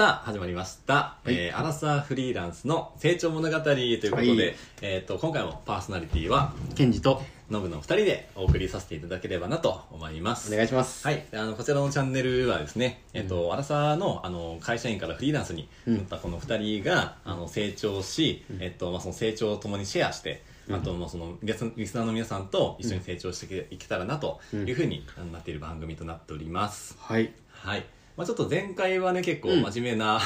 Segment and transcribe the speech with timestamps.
[0.00, 0.94] さあ、始まりました。
[0.94, 10.50] はいえーアラサーフリーランスの成長物語ということで、はいえっ、と、今回もパーソナリティは、ケンジとノブの二人でお送りさせていただければなと思います。
[10.50, 11.06] お願いします。
[11.06, 11.26] はい。
[11.34, 26.96] あの、こちらのチャンネルはですね、えっ、と、アラサーの、あの、会社員からフリーランスにうんなったこの二人が、あの、成長し、えっ、と、まあ、その成長を共にシェアして、あと、まあ、その、リスナーの皆さんと一緒に成長していけたらな、というふうになっている番組となっております。
[26.98, 27.34] はい。
[27.50, 27.84] はい。
[28.16, 30.20] まあちょっと前回はね、結構うん真面目な、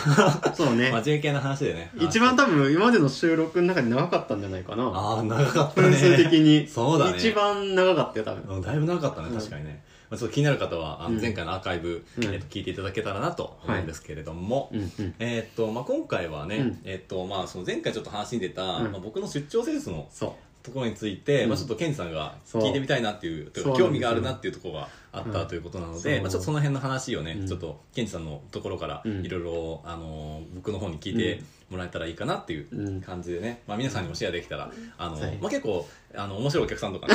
[0.54, 0.90] そうね。
[0.90, 1.90] 真面目系な話でね。
[1.98, 4.84] 一番多分今までの収録の中で長かったんじゃないかな。
[4.84, 5.88] ああ、長かったね。
[5.88, 6.66] 分数的に。
[6.66, 7.18] そうだね。
[7.18, 8.56] 一番長かったよ、多分。
[8.56, 9.84] うんだいぶ長かったね、うん確かにね。
[10.10, 14.70] まあ、ちょっと気になる方は、あうんの前回のアーカイブ、うんえっと聞いていただけたらなと思うんですけれども。
[15.18, 21.48] えーっと、まあ今回はね、うんえっと、まあその前回ちょっと話に出た、うんまあ、僕の出張施術のそところについて、うん。
[21.50, 27.46] まあちょっとケンジさんが聞いてみたいなっていう、という興味があるなっていうところがあったうんということなので、そうまあちょっとその辺の話をね、うん。
[27.46, 29.24] ちょっとケンジさんのところからうん。
[29.24, 37.14] いろいろ、あのー僕の方に聞いてもらえたらいいかなっていううん感じでね、まあ皆さんにもシェアできたら、あのはいまあ結構、あの、面白いお客さんとかね、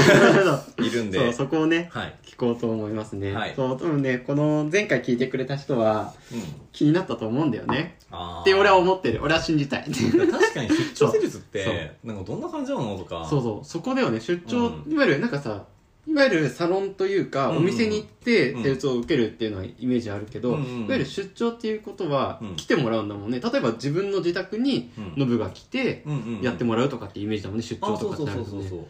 [0.78, 0.84] う。
[0.84, 2.16] いるんで、そこをね、はい。
[2.26, 3.34] 聞こうと思いますね。
[3.34, 6.44] はいそう、多分ね、この前回聞いてくれた人はうん。
[6.72, 7.98] 気になったと思うんだよね。
[8.42, 9.20] って俺は思ってる。
[9.22, 9.84] 俺は信じたい。
[9.84, 13.26] 確かに出張施術って、 なんかどんな感じなのとか。
[13.30, 13.66] そうそう。
[13.66, 15.66] そこではね、出張、うんいわゆるなんかさ、
[16.10, 17.58] いわゆるサロンというか、うん。
[17.58, 18.64] お店に行ってうん。
[18.64, 20.64] 施術を受けるっていうのはイメージあるけど、うん。
[20.64, 22.56] うんいわゆる出張っていうことはうん。
[22.56, 23.40] 来てもらうんだもんね。
[23.40, 25.14] 例えば自分の自宅にうん。
[25.18, 26.42] ノブが来てうんうんうん。
[26.42, 28.70] やってもらうとかってイメージだもんね、出張とかってなるとね。
[28.70, 28.86] そう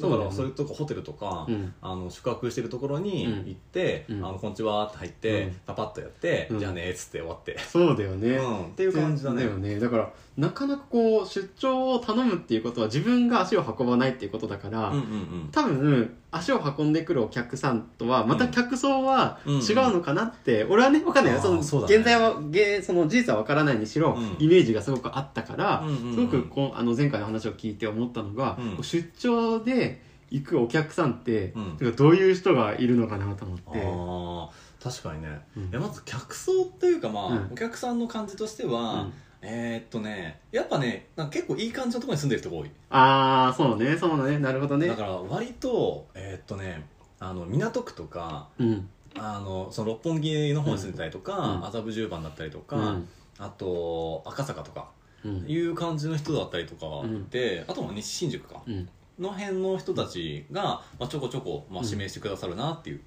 [0.00, 1.74] だからそれとかホテルとか、うん。
[1.82, 3.32] あの宿泊してるところにうん。
[3.46, 4.24] 行って「うん。
[4.24, 5.56] あのこんにちは」って入って、うん。
[5.66, 6.58] パパッとやって、うん。
[6.60, 8.64] じゃあねっつって終わって、そうだよね、うん。
[8.66, 9.42] っていう感じだね。
[9.42, 9.80] よね。
[9.80, 21.94] だから、なかなかこう、出張を頼むっていうことは自分が足を運ばないっていうことだから、うんうん多分、足を運んでくるお客さんとは、また客層はうん違うのかなって、俺はね、わかんないその、そね。
[21.94, 24.36] 現在は、げその事実はわからないにしろ、うん。
[24.38, 26.14] イメージがすごくあったから、うんうんうん。
[26.14, 28.82] すごくこう、あの、前回の話を聞いて思ったのが、うん。
[28.82, 31.96] 出張で行くお客さんって、うん。
[31.96, 34.82] どういう人がいるのかなと思って。
[34.82, 35.64] 確かにね、うん。
[35.64, 37.50] いやまず客層っていうかまあ、うん。
[37.52, 39.12] お客さんの感じとしては、うん
[39.42, 42.70] えーっとねやっぱねなんか結構いい感じのところに住んでる人が多い。
[42.90, 44.86] あー、そうね、そうね、なるほどね。
[44.88, 44.96] だ。
[44.96, 46.86] から割とえーっとね
[47.18, 48.88] あの港区とかうん。
[49.16, 51.66] あのその六本木の方に住んでたりとかうん。
[51.66, 53.08] 麻布十番だったりとか、うん。
[53.38, 54.90] あと赤坂とか
[55.24, 55.44] うん。
[55.48, 56.86] いう感じの人だったりとか
[57.30, 58.88] で、あとは西新宿か、うん。
[59.18, 63.00] の辺の人たちが、まあ、ちょこちょこ、まあ、うん指名してくださるなっていう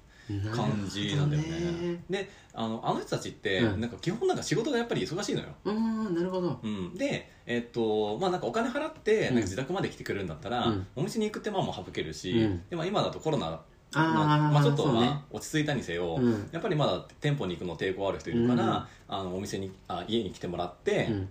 [0.54, 3.80] 感じなんだよね,、であのあの人たちって、うん。
[3.80, 6.14] なんか基本なんか仕事がやっぱり忙しいのよ、うーん。
[6.14, 6.58] なるほど。
[6.62, 9.24] うん、でえっとまあなんかお金払ってうん。
[9.24, 10.86] なんか自宅まで来てくれるんだったら、うん。
[10.96, 12.62] お店に行く手間も省けるし、うん。
[12.70, 13.60] でまあ、今だとコロナ
[13.96, 16.48] あー、まあまあ、ちょっと、まあ、落ち着いたにせよ、うん。
[16.52, 18.84] やっぱりまだ店舗に行くの抵抗ある人いるから、うん。
[19.08, 21.28] あのお店にあ家に来てもらって、うん。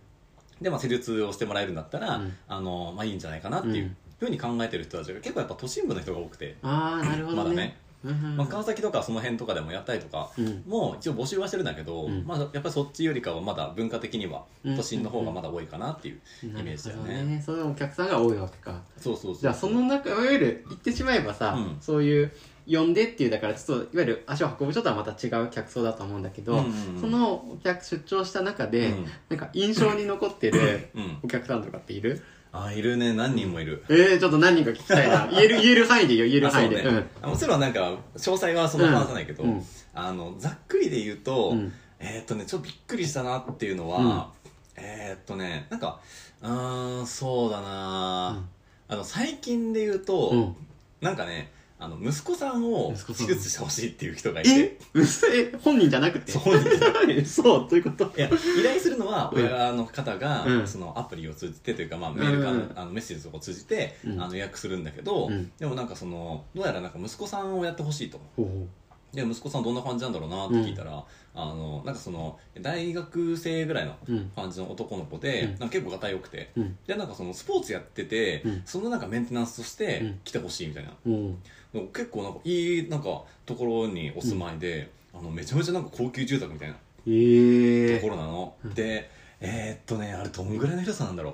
[0.62, 2.34] で、まあ、施術をしてもらえるんだったら、うん。
[2.48, 7.44] あのまあ、いいんじゃないかなっていうふうに考えてる人たちが結構やっぱ都心部の人が多くて、ああなるほどね。
[7.44, 10.64] まだね、うんまあ、川崎とかその辺とかでもやったりとかうん。
[10.68, 12.26] も一応募集はしてるんだけど、うん。
[12.26, 14.76] まあ、やっぱりそっちよりかはまだ文化的にはうん。
[14.76, 17.42] 都心の方がまだ多いかなっていうイメージだよほどね。
[17.46, 18.82] そういうお客さんが多いわけか。
[18.98, 21.78] そうそうそうじゃあその中いわゆる言ってしまえばさ、うん。
[21.80, 22.32] そういう
[22.66, 26.64] 呼んでっていうだからちょっといわゆる足を運ぶ人とはまた違う客層だと思うんだけど、
[27.00, 29.06] そのお客出張した中で、うん。
[29.30, 32.22] なんか印象に残ってるうん、お客さんとかっている？
[32.56, 33.14] あいるね。
[33.14, 33.84] 何人もいる。
[33.90, 35.28] えー、ちょっと何人か聞きたいな。
[35.34, 36.26] 言える言える範囲でいいよ。
[36.28, 36.84] 言えるあそう範囲で。
[36.84, 39.66] ねあもちろんなんか詳細はそんな話さないけど、うん。
[39.96, 41.74] あのざっくりで言うと、うん。
[42.00, 44.30] えーっとねちょっとびっくりしたなっていうのは、
[44.76, 46.00] えーっとねなんか
[46.44, 48.46] うーんそうだな、
[48.88, 50.56] あの最近で言うと、うん。
[51.02, 51.52] なんかね
[51.84, 53.28] あの息子さんを息子さん。
[53.28, 54.78] 手術してほしいっていう人がいえて。
[54.94, 56.32] 嘘え 本人じゃなくて？
[56.32, 56.62] そうな
[57.26, 58.12] そうということ？
[58.18, 59.44] いや依頼するのはうん。
[59.46, 60.68] 親の方が、うん。
[60.68, 64.22] そのアプリを通じてというか、まあ、メールか、うんあのメッセージを通じて、うん。
[64.22, 65.52] あの予約するんだけど、うん。
[65.60, 68.20] でもなんかそのどうやらなんか息子さんをやってほしいと。
[68.38, 68.68] ほうほ
[69.14, 71.06] で息子さんどんな感じなんだろうなって聞いたら、
[71.36, 74.32] あのなんかその大学生ぐらいのううん。
[74.36, 75.50] 感じの男の子で、うん。
[75.52, 76.50] なんか結構がたいよくて。
[76.58, 76.78] うん。
[76.88, 78.62] でなんかそのスポーツやってて、うん。
[78.66, 80.20] そのなんかメンテナンスとしてうん。
[80.24, 81.38] 来てほしいみたいな、うん
[81.74, 86.76] 結構なんかいいなんかところにお住まいで、あのめちゃめちゃなんか高級住宅みたいな
[87.08, 88.00] ええ。
[88.00, 88.74] ところなの、うん。
[88.74, 89.10] で
[89.42, 91.34] えー、っとねあれどんぐらいの広さなんだろう。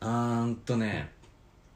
[0.00, 1.10] あーんとね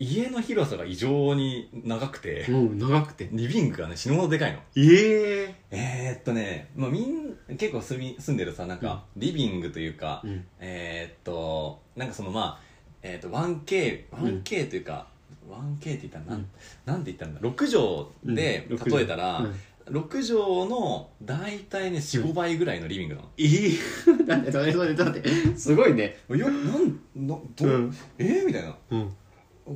[0.00, 3.28] 家の広さが異常に長くて、うん長くて。
[3.32, 4.58] リビングがね死ぬほどでかいの。
[4.76, 5.54] ええ。
[5.70, 10.44] えー、っとね、まあ、みん結構住み住んでるさなんかリビングというか、うん。
[10.58, 12.60] えー、っとなんかそのまあ、
[13.02, 15.06] えー、っと 1K 1K というか、
[15.50, 16.44] 1K って言ったらな
[16.86, 18.78] なんて言ったんだ？6畳でうん。
[18.90, 19.54] 例えたら、うん。
[19.86, 26.16] 6畳の大体ね45倍ぐらいのリビングなの、ええだ っすごいね。
[26.30, 27.66] いやなんなど、う？
[27.66, 27.96] ん。
[28.18, 28.46] えー？
[28.46, 28.74] みたいな。
[28.90, 29.12] うん。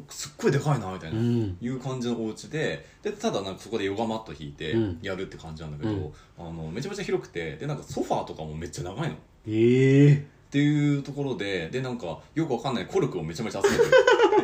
[0.09, 1.56] すっごいでかいなみたいな、うん。
[1.61, 2.87] いう感じのお家で。
[3.03, 4.99] でただなんかそこでヨガマット引いてうん。
[5.03, 6.12] やるって感じなんだけど、うん。
[6.38, 7.56] あのめちゃめちゃ広くて。
[7.56, 9.15] でなんかソファーとかもめっちゃ長いの。
[9.15, 9.17] っ
[9.47, 13.90] ええていうところででなんかよくわかんないコルクをめちゃめちゃ集めてる。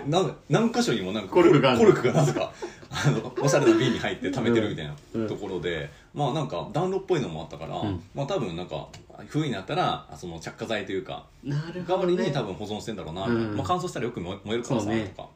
[0.51, 2.53] 何箇所にもなんかコルクがコルクがなぜか
[2.91, 5.29] あのおしゃれな瓶に入って貯めてるみたいなうん。
[5.29, 8.03] ところで、まあなんか暖炉っぽいのもあったから、うん。
[8.15, 8.87] まあ多分なんか
[9.29, 15.29] 冬になったらその着火剤というかなる代わりに多分保存してんだろうなまあ、乾燥したらよく燃えるからさ、とか。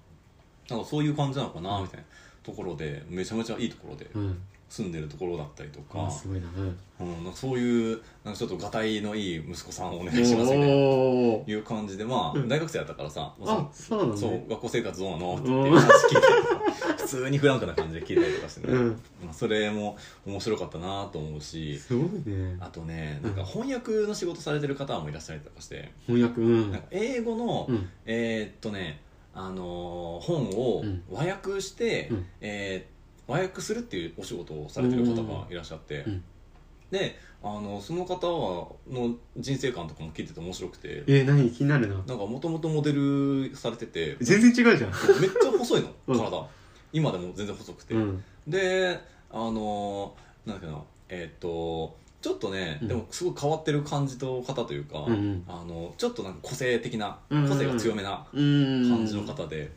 [0.68, 2.04] なんかそういう感じなのかなみたいな
[2.42, 4.10] ところでめちゃめちゃいいところで。
[4.14, 4.38] うん
[4.68, 6.06] 住んでるところだったりとか。
[6.06, 6.46] あ、すごいな。
[6.56, 6.76] うん。
[7.00, 10.66] うん、なんかそういうなんかちょっとがたいのいい息子さんをお願いしますみたいな。
[10.66, 12.48] いう感じでまあ、うん。
[12.48, 14.16] 大学生だったからさ、まあそうね。
[14.16, 15.36] そう学校生活どうなの？
[15.36, 16.58] ってうん言って話聞いたりとか
[16.98, 18.88] 普通にフランクな感じで聞いたりとかしてね、うん。
[19.24, 21.78] まあそれも面白かったなと思うし。
[21.78, 22.56] すごいね。
[22.60, 26.72] あとねなんか翻訳の仕事されてる方もいらっしゃったりとかして、翻訳うん。
[26.72, 27.88] なんか英語の、うん。
[28.04, 29.00] えーっとね
[29.34, 31.02] あのー本をうん。
[31.10, 32.26] 和訳して、うん。
[32.40, 32.97] えー
[33.28, 36.24] 和訳するっていうお仕事をされてる方がいらっしゃって、うん
[36.90, 41.04] であのその方はの人生観とかも聞いてて面白くて。
[41.06, 41.94] えー、何気になるな。
[41.94, 44.16] なんかもともとモデルされてて。
[44.20, 44.90] 全然違うじゃん。
[45.20, 46.18] めっちゃ細いの うん。
[46.18, 46.48] 体、
[46.92, 48.24] 今でも全然細くて、うん。
[48.48, 48.98] で
[49.30, 52.88] あのーなんだっけなえーっとちょっとね、うん。
[52.88, 59.70] でもすごい変わってる感じと方というか、うんうんあのちょっとなんか個性的な個性が強めなうん感じの方で、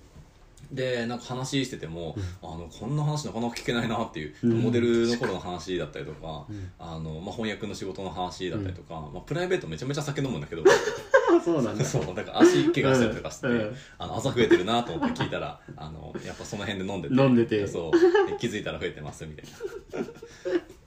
[0.72, 4.62] でなんか話してても、あのこんな話なかなか聞けないなっていう、うん。
[4.62, 6.72] モデルの頃の話だったりとか、うん。
[6.80, 10.64] あのまあ、翻訳の仕事の話だったりとか、まあ、プライベートめちゃめちゃ酒飲むんだけど。
[10.64, 11.84] あ そうなんだ。
[11.84, 13.56] そうだから足怪我したりとかして、うん。
[13.56, 13.76] うん。
[13.98, 17.68] あの朝増えてるなと思って聞いたらあのやっぱその辺で飲んでて飲んでて。
[17.68, 17.92] そう
[18.30, 20.12] で気づいたら増えてますみたいな。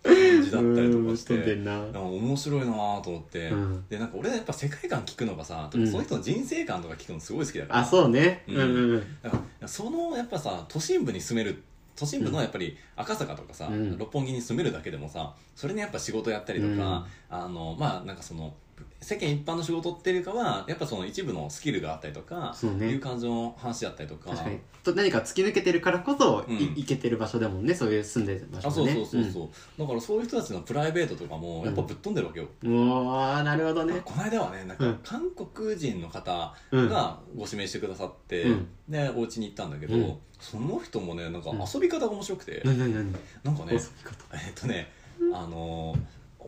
[0.04, 1.56] 感じだったりとかして
[1.94, 3.84] 面白いなと思って、うん。
[3.88, 5.90] でなんか俺やっぱ世界観聞くのがさ、うん。
[5.90, 7.80] その人の人生観とか聞くのすごい好きだから。
[7.80, 8.44] あそうね。
[8.48, 8.90] ううんんうん。
[8.90, 11.62] うんだからそのやっぱさ都心部に住める
[11.96, 13.99] 都心部のやっぱり赤坂とかさ、うん。
[13.99, 17.05] 六本木に住めるだけでもさそれにやっぱ仕事やったりとか、うん。
[17.28, 18.52] あのまあなんかその
[19.00, 22.87] 世間一般の仕事っていうかはやっぱその一部のスキルがあったりとかそうね。
[22.87, 24.31] いう感じの話だったりとか。
[24.31, 24.59] 確かに。
[24.82, 26.56] と何か突き抜けてるからこそ、うん。
[26.56, 27.75] い行けてる場所だもんね。
[27.75, 34.00] そういう住んでる場所あそうそうそうそう、だからそういう人たちのプライベートとかもやっぱぶっ飛んでるわけよ、うんおーなるほどね。
[34.03, 35.00] この間はねなんかうん。
[35.05, 36.88] 韓国人の方うん。
[36.88, 38.69] がご指名してくださって、うん。
[38.88, 40.17] でお家に行ったんだけど、うん。
[40.41, 41.59] その人もねなんかうん。
[41.61, 43.12] 遊び方が面白くて、何何何？
[43.44, 44.91] なんかねえっとね
[45.32, 45.94] あの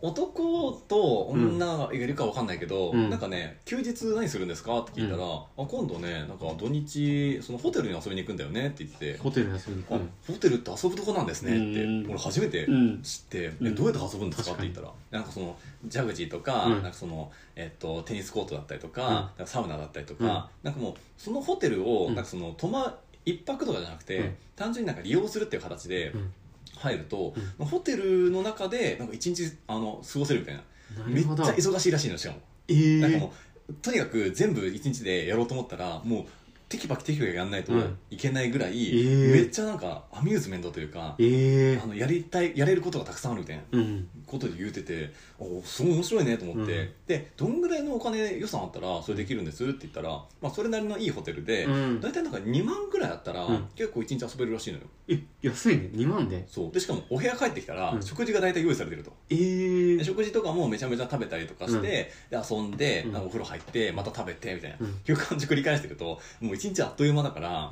[0.03, 3.11] 男と女がいるかわかんないけど、うん。
[3.11, 5.33] なんかね休日何するんですかって聞いたら、うん。
[5.33, 12.07] あ今度ねなんか土日そのホテルに遊びに行くんだよねって言って、ホテルに遊びに行あくホテルって遊ぶとこなんですねって、うん。
[12.11, 13.03] 俺初めてうん。
[13.03, 13.67] 知って、うん。
[13.69, 14.69] えどうやって遊ぶんですかって確かに。
[14.69, 15.57] 言ったらなんかその
[15.87, 16.73] ジャグジーとか,、うん。
[16.75, 19.13] なんかそのえっとテニスコートだったりとか,、うん。
[19.15, 20.31] なんかサウナだったりとか、うん。
[20.31, 22.15] なんかもうそのホテルをうん。
[22.15, 24.35] なんかその泊ま一泊とかじゃなくて、うん。
[24.57, 26.33] 単純になんか利用するっていう形でうん
[26.77, 30.63] 入ると、ホテルの中でなんか一日あの過ごせるみたいな。
[31.07, 33.01] めっちゃ忙しいらしいのしかも、えー。
[33.01, 33.33] なんかも
[33.69, 36.25] うとにかく全部一日でやろうと思ったらもう
[36.69, 37.99] テキパキテキパキやんないとうん。
[38.11, 39.33] いけないぐらい、えー。
[39.33, 44.09] めっちゃなんかアミューズメントというか、えあのやりたいやれることがたくさんあるみたいなー、うん。
[44.27, 46.89] ことで言うてておすごい面白いねと思って、うん。
[47.07, 50.09] でどんぐらいのお金予算あったらそれできるんですって言ったら、
[50.41, 52.01] まあ、それなりのいいホテルで、うん。
[52.01, 53.69] 大体なんか2万ぐらいあったら、うん。
[53.77, 54.85] 結構1日遊べるらしいのよ。
[55.09, 55.91] え安いね。
[55.93, 56.45] 2万で？
[56.49, 56.73] そう。
[56.73, 58.03] でしかもお部屋帰ってきたら、うん。
[58.03, 59.13] 食事が大体用意されてると。
[59.31, 59.97] えー。
[59.99, 62.43] で、食事とかもめちゃめちゃ食べたりとかして、うん。
[62.43, 67.71] で遊んで、お風呂入ってまた食べてみたいな、うんいう感じ繰り返してるともう一日あっという間だから、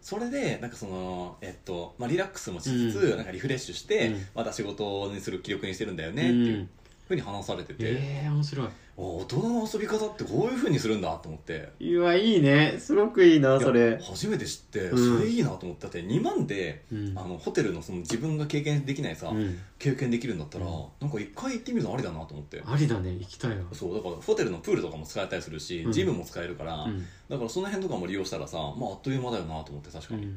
[0.00, 3.16] それでなんかその、えっとまあ、リラックスもしつつ、うん。
[3.16, 4.26] なんかリフレッシュして、うん。
[4.34, 6.68] また仕事にする気力にしてるんだよねうっていうん
[7.06, 8.68] ふうに話されてて、えー、面白い。
[8.98, 11.70] お大人の遊び方ってこういうふうにするんだと思って。
[11.80, 12.76] うわいいね。
[12.78, 13.98] すごくいいないそやれ。
[14.02, 15.18] 初めて知って、うん。
[15.18, 17.12] それいいなと思ってだって2万で、うん。
[17.16, 19.58] あのホテルのその自分が経験できないさ、うん。
[19.78, 20.84] 経験できるんだったら、うん。
[21.00, 22.62] なんか一回行ってみるのありだなと思って。
[22.66, 23.64] ありだね行きたいわ。
[23.72, 25.92] そうだからホテルのプールとかも使えたりするし、うん。
[25.92, 27.06] ジムも使えるから、うん。
[27.28, 30.36] だからその辺とかも利用したらさ、まあ、あっという間だよなと思って確かに、うん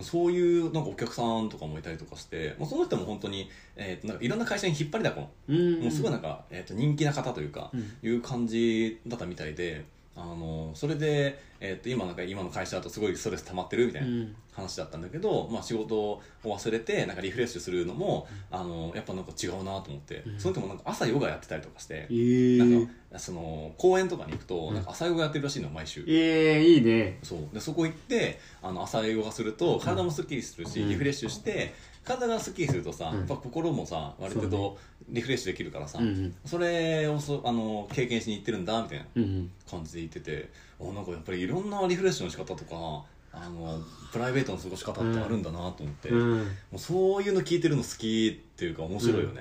[0.00, 5.80] そういうなんかお客さんとかもいたりとかして、まあ、その人も本当に、えー、となんかいろんな会社に引っ張りだこの、うん。
[5.82, 7.80] もうすごいなんか、えー、と人気な方というか、うん。
[8.02, 9.84] いう感じだったみたいで
[10.16, 14.36] あのそれで、えー、と今なんか今の会社だとすごいストレス溜まってるみたいなうん。
[14.54, 20.38] 話だったんだけど、まあ、仕事を忘れてなんかリフレッシュするのも、あのやっぱなんか違うなと思って、うん。
[20.38, 24.74] その人もなんか朝ヨガやってたりとかしてえ、ー、なんかその公園とかに行くと、うん。
[24.74, 26.04] なんか朝ヨガやってるらしいの毎週。
[26.06, 27.18] えー、いいね。
[27.24, 27.38] そう。
[27.52, 30.88] でそこ行ってあの朝ヨガすると体もすっきりするし、うん。
[30.88, 33.18] リフレッシュして体がすっきりするとさ、うん。
[33.18, 36.34] やっぱ心もさ割とリフレッシュできるからさ、うんうん。
[36.44, 39.50] それをそあの経験しに行ってるんだみたいなうんうん。
[39.70, 43.80] 感じで言っててあなんかやっぱりいろんなリフレッシュの仕方とかあの
[44.12, 46.40] プライベートの過ごし方ってあるんだなと思って、もうん。
[46.74, 49.40] うそういうの聞いてるの好きっていうか面白いよね、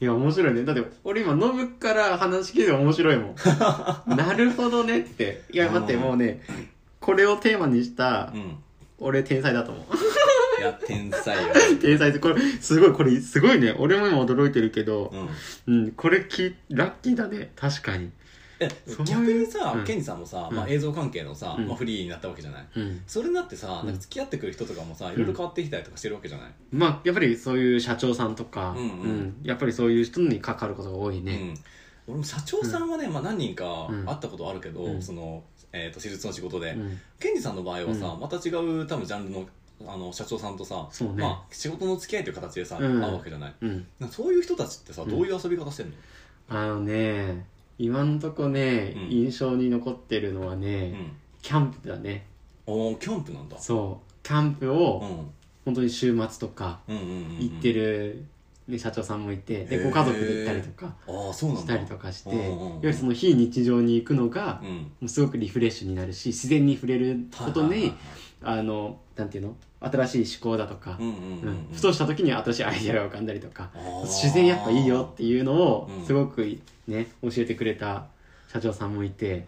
[0.00, 0.64] いや面白いね。
[0.64, 3.34] だって俺今ノブから話聞いて面白いもん。
[4.16, 5.42] なるほどねって。
[5.52, 6.40] いや待ってうんもうね
[7.00, 8.56] これをテーマにしたうん。
[9.00, 9.84] 俺天才だと思う。
[9.84, 9.98] い
[10.62, 13.74] や天才よ、天才って これすごいこれすごいね。
[13.78, 15.12] 俺も今驚いてるけど
[15.66, 15.92] うん、うん。
[15.92, 17.52] これきラッキーだね。
[17.56, 18.10] 確かに。
[19.04, 19.84] 逆にさ、うん。
[19.84, 20.56] ケンジさんもさ、うん。
[20.56, 21.66] まあ、映像関係のさ、うん。
[21.66, 22.66] まあ、フリーになったわけじゃない。
[22.76, 23.02] うん。
[23.06, 23.86] それになってさ、うん。
[23.86, 29.36] なんか付き合ってくる人とかもさいろいろ変わってきたりとかしてるわけじゃない、まあやっぱりそういう社長さんとか、うんうん。
[29.42, 31.54] やっぱりそういう人に関わることが多いね、うん、
[32.14, 34.04] 俺も社長さんはね、まあ、何人かうん。
[34.04, 35.02] 会ったことあるけど、うん。
[35.02, 35.42] その、
[35.72, 37.00] えー、と施術の仕事で、うん。
[37.18, 38.20] ケンジさんの場合はさ、うん。
[38.20, 39.46] また違う多分ジャンルの
[39.86, 41.22] あの社長さんとさ、そうね。
[41.22, 43.00] まあ、仕事の付き合いという形でさ、うん。
[43.00, 43.54] 会うわけじゃない。
[43.60, 43.86] うん。
[44.10, 45.10] そういう人たちってさうん。
[45.10, 45.94] どういう遊び方してんの、
[46.48, 47.46] あのね
[47.78, 49.10] 今んとこね、うん。
[49.10, 51.12] 印象に残ってるのはうね、ん。
[51.40, 52.26] キャンプだね。
[52.66, 53.58] おーキャンプなんだ。
[53.58, 54.12] そう。
[54.22, 55.30] キャンプうをん。
[55.64, 57.38] 本当に週末とかうんうんうんうん。
[57.38, 58.24] 行ってる、
[58.68, 61.62] ね、社長さんもいてでご家族で行ったりとかああそうなんだ。
[61.62, 64.68] したりとかしてうんうんうんいわゆるその非日常に行くのがうん。
[64.68, 67.96] もうすごくリフレッシュになるし自然に触れることにはいはいはい。
[68.60, 69.56] あのなんていうの？
[69.84, 71.68] 新しい思考だとかうんうんうんうん。
[71.72, 73.70] ふとした時に新しいアイデアが浮かんだりとか
[74.04, 76.06] 自然やっぱいいよっていうのをうん。
[76.06, 76.42] すごく
[76.86, 78.06] ね教えてくれた
[78.52, 79.46] 社長さんもいて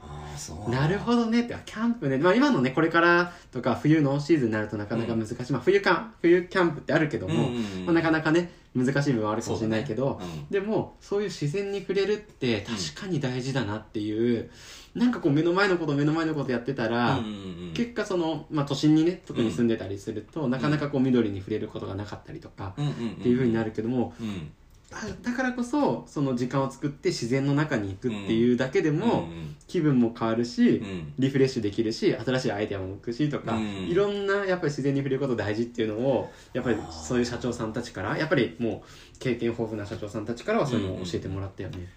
[0.69, 7.87] なるほどねってあキャンプね、まあ、今のねこれからとか冬のシーズンになるとなかなか難しい、まあ、冬か冬キャンプってあるけども、うんうんうん。
[7.87, 10.47] まあ、なかなかね難しい部分はあるかもしれないけど、そうだね。
[10.51, 14.51] でもそういう自然に触れるって確かに大事だなっていう、
[14.95, 17.59] なんかこう目の前のこと目の前のことやってたら、うんうんうん。
[17.59, 24.53] うん結果その、まあ、都心にね特に住んでたりすると、なかなかこう緑に触れることがなかったりとか、うんうんうんっていうふうになるけどもうん。
[24.93, 29.27] あだからこそその時間を作って自然の中に行くっていうだけでも、
[29.67, 30.87] 気分も変わるし、うん。
[30.87, 33.89] うんリフレッシュできるし新しいアイデアも向くしとか、うん。
[33.89, 41.89] いろんなやっぱり自然に触れること大事っていうのをやっぱりそういう社長さんたちからやっぱりもう経験豊富な社長さんたちからはそういうのを教えてもらったよね。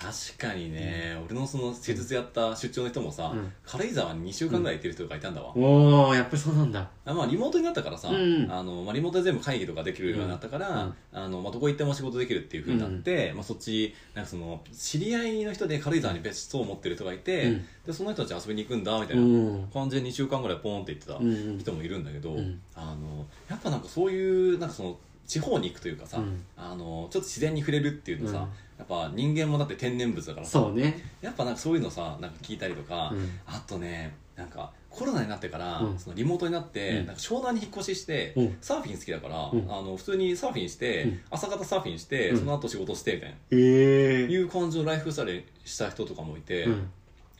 [0.00, 3.52] 確かにね、俺のその施術やった出張の人もさ、うん。
[3.66, 6.88] 軽井沢に2週間ぐらい行ってる人がいたんだわ、おーやっぱりそうなんだ。
[7.04, 10.94] あまあリモートになったからさ、うんあのまあ、リモートで全部会議とかできるようになったから、うん。
[11.12, 17.64] あのまあ、どこ行っても仕事できるっていうふうになって、まあ、そっちなんかその知り合いの人で軽井沢に別荘を持ってる人がいて、うん。
[17.86, 19.68] でその人たち遊びに行くんだみたういなん。
[19.72, 21.18] 感じで2週間ぐらいポーンって行ってた
[21.60, 22.60] 人もいるんだけど、うん。
[22.74, 24.98] あのやっぱなんかそういうなんかその
[25.28, 26.42] 地方に行くというかさ、うん。
[26.56, 28.42] あのちょっと自然に触れるっていうのさ、うん。
[28.42, 28.48] や
[28.82, 31.04] っぱ人間もだって天然物だからさそうね。
[31.20, 33.30] やっぱなんかそういうのさなんか聞いたりとか、うん。
[33.46, 35.98] あとねなんかコロナになってから、うん。
[35.98, 37.06] そのリモートになって、うん。
[37.06, 38.56] なんか湘南に引っ越しして、うん。
[38.62, 39.70] サーフィン好きだから、うん。
[39.70, 41.20] あの普通にサーフィンして、うん。
[41.30, 42.38] 朝方サーフィンして、うん。
[42.38, 44.28] その後仕事してみたいな、えー。
[44.28, 46.90] いう感じのライフスタイルした人とかもいて、うん。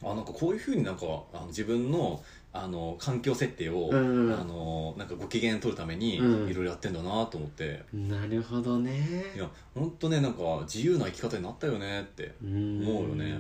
[0.05, 4.33] あなんかこういうふうになんかあの自分のあの環境設定を、うん。
[4.33, 6.49] あのなんかご機嫌取るためにうん。
[6.49, 9.25] いろいろやってんだなと思って、なるほどね。
[9.35, 13.39] いや本当ねなんか自由な生き方になったよねってうん思うよね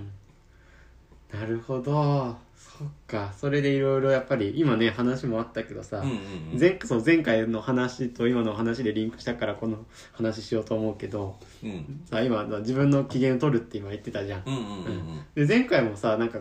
[1.33, 2.37] なるほど。
[2.57, 3.33] そっか。
[3.37, 6.17] それでいろいろやっぱり今ね話もあったけどさ、うんうん
[6.53, 6.61] うん。
[6.61, 12.01] 前その前回の話と今の話でリンクしたからこの話しようと思うけどうん。
[12.05, 14.63] さ今自分の機嫌を取るって今言ってたじゃん、うんうん。
[14.63, 15.47] うん。
[15.47, 16.41] で前回もさなんか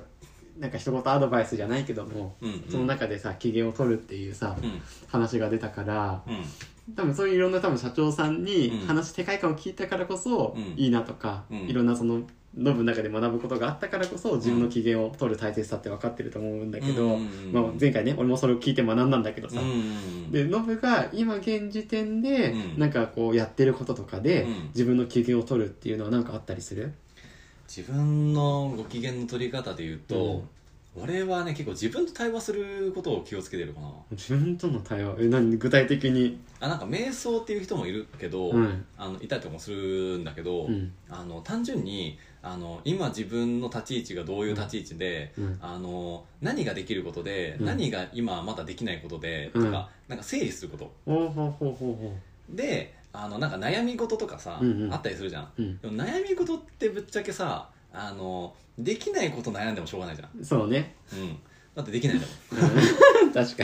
[0.60, 4.82] なんか一言アドバイスじゃないけども、うんうんその中でさ機嫌を取るっていうさ、うん。
[5.08, 6.96] 話が出たからうん。
[6.96, 8.88] 多分そういういろんな多分社長さんにうん。
[8.88, 10.64] 話世界観を聞いたからこそうん。
[10.78, 11.60] いいなとか、うん。
[11.60, 12.22] いろんなその
[12.58, 22.80] ノブの中で学ぶことがあったからこそ自分の機嫌を取る大切さって分かってると思うんだけど、うんうんうんまあ、前回ね俺もそれを聞いて学んだんだけどさ、うんうんでノブが今現時点でうん。
[22.80, 24.68] なんかこうやってることとかでうん。
[24.70, 26.94] 自分の機嫌を取るっていうのは何かあったりする？
[27.68, 30.44] 自分のご機嫌の取り方で言うと、
[31.00, 33.92] 俺はね結構自分と対話することを気をつけてるかな。
[34.12, 35.16] 自分との対話？
[35.20, 35.58] え何？
[35.58, 36.40] 具体的に？
[36.60, 40.92] あなんか瞑想っていう人もいるけど、うんあのいたりとかもするんだけど、うん。
[41.10, 45.60] あの単純にあの今自分の立ち位置がどういう立ち位置で、うん。
[45.62, 47.66] あの何ができることで、うん。
[47.66, 49.66] 何が今まだできないことで、うん。
[49.66, 50.92] とかなんか整理すること。
[52.50, 54.94] であのなんか悩み事とかさ、うんうん。
[54.94, 55.44] あったりするじゃん。
[55.58, 55.80] ううん。
[55.80, 60.96] でも悩み事ってぶっちゃけさあのできないこと悩んでもしょうがないじゃん、そうね。
[61.12, 61.38] うん、
[61.76, 62.34] だってできないんだも
[63.24, 63.34] うん。
[63.34, 63.64] 確か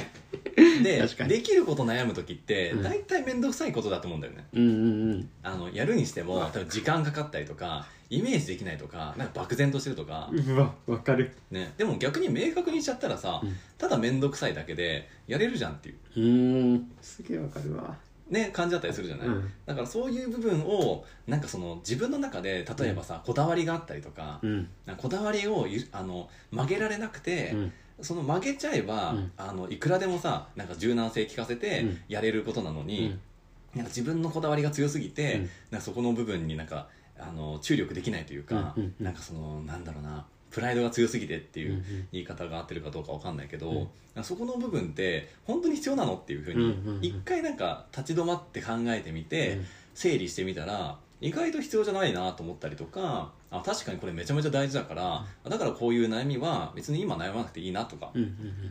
[0.84, 1.30] で確かに。
[1.30, 2.84] できること悩む時ってうん。
[2.84, 4.48] 大体面倒くさいことだと思うんだよね。
[4.54, 5.30] うんうんうん。
[5.44, 11.32] あのやるにしても多分時間かかったりとかイメージできないとかなんか漠然としてるとか、うわわかる。
[11.52, 13.56] ね、でも逆に明確にしちゃったらさ、うん。
[13.78, 15.96] ただ面倒くさいだけでやれるじゃんっていう。
[16.16, 16.92] うーん。
[17.02, 17.96] すげえわかるわ
[18.34, 19.52] ね、感じだったりするじゃない、うん。
[19.66, 24.68] だからそういう部分をなんかその自分の中で例えばさ、こだわりがあったりとか,、うん。
[24.98, 27.72] こだわりをゆあの曲げられなくて、うん。
[28.02, 29.32] その曲げちゃえば、うん。
[29.38, 31.98] あのいくらでもさなんか柔軟性効かせてうん。
[32.08, 33.16] やれることなのに、
[33.76, 35.42] なんか自分のこだわりが強すぎて、うん。
[35.42, 36.88] なんかそこの部分になんか
[37.20, 38.84] あの注力できないというか、うん。
[38.84, 38.96] うん。
[39.00, 39.06] うん。
[39.06, 44.24] なんかそのなんだろうなプライドが強すぎてっていう言い方が合ってるかどうかわかんないけど、うん。
[44.24, 49.66] そこの部分って本当に必要なのっていうふうに一回なんか立ち止まって考えてみて、うん。
[49.96, 58.12] 整理してみたら意外と必要じゃないなと思ったりとかあ確かにこれめちゃめちゃ大事だから、だからこういう悩みは別に今悩まなくていいなとか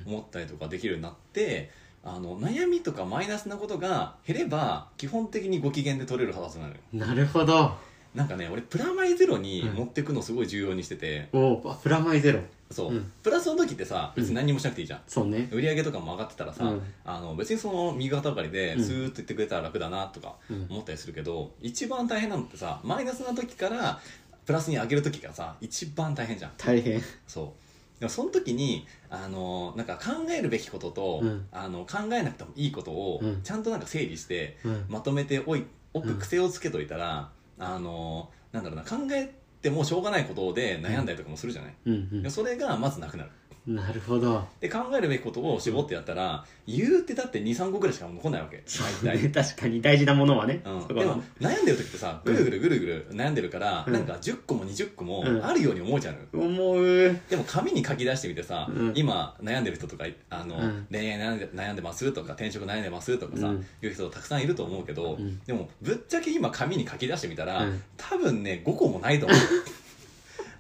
[0.05, 1.71] 思ったりとかできるようになって
[2.05, 6.77] あの悩みとかマイナスなことが減れば基本的にご機嫌で取れるはずなのよ。
[6.93, 7.77] うんなるほど
[8.14, 9.75] なんかね俺プラマイゼロにうん。
[9.75, 12.40] 持ってくのすごい重要にしてて、おおプラマイゼロ。
[12.71, 13.12] そう、うん。
[13.23, 15.49] プラスの時ってさ別に何にもしなくていいじゃん、そうね。
[15.50, 16.83] 売り上げとかも上がってたらさ、うん。
[17.04, 18.85] あの別にその右肩上がりでうん。
[18.85, 20.66] スーッと言ってくれたら楽だなとかうん。
[20.71, 23.99] 思ったりするけど、一番大変なのってさマイナスな時から
[24.45, 26.52] プラスに上げる時がさ一番大変じゃん。
[26.59, 27.00] 大変。
[27.26, 28.00] そう。
[28.00, 31.47] でもその時にあのなんか考えるべきことと、うん。
[31.50, 33.42] あの考えなくてもいいことをうん。
[33.42, 34.85] ちゃんとなんか整理してうん。
[34.88, 35.64] まとめておい
[35.95, 37.31] おうんく癖をつけといたら、
[37.62, 43.31] あのなんだろうな考えてもしょうがないことで悩んだりとかもするじゃない、うんでそれがまずなくなる。
[43.31, 44.45] うんなるほど。
[44.61, 48.62] で考えるべきことを絞ってやったら、言うてだって23個ぐらいしか残んないわけ。
[49.04, 49.81] 大体、確かに。
[49.81, 50.62] 大事なものはね。
[50.64, 53.92] うん、でも悩んでる時ってさぐるぐるぐるぐる悩んでるから、うん。
[53.92, 55.45] なんか10個も20個もうん。
[55.45, 57.21] あるように思えちゃうのよ、思う。
[57.31, 58.92] でも紙に書き出してみてさ、うん。
[58.97, 60.87] 今悩んでる人とかあの、うん。
[60.90, 63.66] 恋愛悩んで悩んでますとか転職悩んでますとかさ、うん。
[63.81, 65.38] いう人たくさんいると思うけど、うん。
[65.47, 67.83] でもぶっちゃけ今紙に書き出してみたら、うん。
[67.97, 69.38] 多分ね5個もないと思う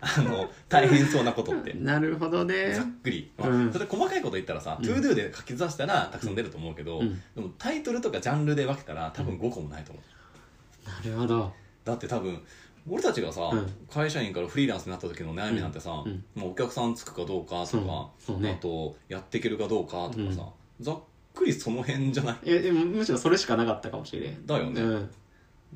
[0.04, 1.72] あの大変そうなことって。
[1.78, 2.74] なるほどね。
[2.74, 3.72] ざっくり、まあうん。
[3.72, 4.86] それ細かいこと言ったらさ、うん。
[4.86, 7.22] to do で書き出したらたくさん出ると思うけど、うん。
[7.36, 11.52] でもタイトルとかジャンルで分けたら多分5個もないと思う、なるほど。
[11.84, 12.42] だって多分
[12.90, 13.66] 俺たちがさ、うん。
[13.88, 16.24] 会社員からフリーランスになった時の悩みなんてさ、うん。
[16.34, 17.78] もうお客さんつくかどうかと
[18.26, 18.50] か、ね。
[18.58, 20.48] あとやっていけるかどうかとかさ、
[20.80, 20.98] ざっ
[21.32, 22.36] くりその辺じゃない？
[22.46, 24.44] えでもむしろそれしかなかったかもしれん。
[24.46, 24.80] だよね。
[24.80, 25.10] うん。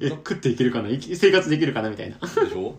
[0.00, 0.88] え食っていけるかな？
[0.88, 1.90] 生き生活できるかな？
[1.90, 2.18] みたいな。
[2.18, 2.74] でしょ、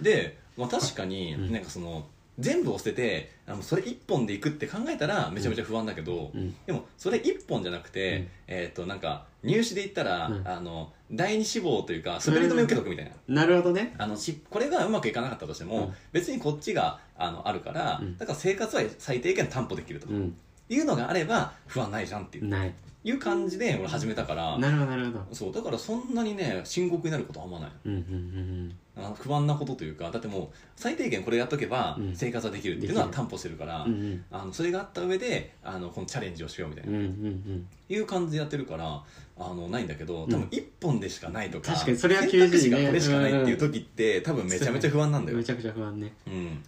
[0.00, 1.52] で、まあ、確かにうん。
[1.52, 2.06] なんかその
[2.38, 6.54] 全部を捨ててあのそれ一本でいくって考えたらめちゃめちゃ不安だけど、うん。
[6.66, 8.28] でもそれ一本じゃなくて、うん。
[8.48, 10.48] えっ、となんか入試で言ったら、うん。
[10.48, 13.94] あの第二志望というか滑り止め受けとくみたいな、なるほどね。
[13.98, 15.94] あのしこれがうまくいかなかったとしても、うん。
[16.12, 18.18] 別にこっちがあのあるから、うん。
[18.18, 20.36] だから生活は最低限担保できると、うん。
[20.68, 22.74] いうのがあれば不安ないじゃんっていう,、ない。
[23.04, 25.26] いう感じで俺始めたから、なるほどなるほど。
[25.32, 27.70] そうだからそんなにね深刻になることあんまない。
[27.84, 28.83] うんうんうんあの
[29.20, 32.14] 不安なことというかだってもう最低限これやっとけばうん。
[32.14, 34.24] 生活はできるっていうのは担保してるから、うんうん。
[34.30, 37.66] あのそれがあった上であのこのチャレンジをしようみたいな、うんうんうん。
[37.88, 39.02] いう感じでやってるから
[39.36, 42.48] あのないんだけど多分一本でしかないとか、確かにそれは厳しいね。
[42.48, 45.38] 選択肢がこれしかないっていう時って多分めちゃめちゃ不安なんだよ。
[45.38, 46.12] めちゃくちゃ不安ね。
[46.26, 46.62] うん。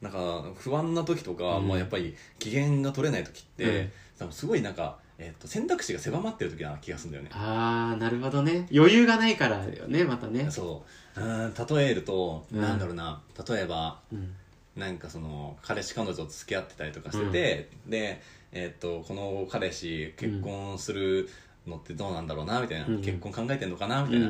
[0.00, 1.68] なんか不安な時とか、うん。
[1.68, 3.90] まあ、やっぱり機嫌が取れない時って、うん。
[4.20, 7.30] 多分すごいなんか、えっと選択肢が狭まってる時な気がするんだよね。
[7.32, 8.68] ああなるほどね。
[8.72, 10.50] 余裕がないからだよねまたね。
[10.50, 10.84] そ
[11.16, 12.60] ううん例えると、うん。
[12.60, 14.34] なんだろうな例えばうん。
[14.76, 18.22] なんかその彼氏彼女と付き合ってたりとかしてて、で、
[18.52, 21.28] えっとこの彼氏結婚する
[21.66, 24.28] のってどうなんだろうなみたいな、うん結婚考えてんのかなみたいな、